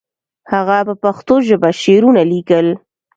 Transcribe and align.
هغه 0.51 0.77
په 0.87 0.93
پښتو 1.03 1.35
ژبه 1.47 1.69
شعرونه 1.81 2.21
لیکل. 2.31 2.67